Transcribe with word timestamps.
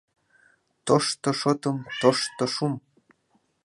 Тóшто 0.85 1.29
шóтым, 1.41 1.75
тóшто 1.99 2.43
шу́м 2.53 2.73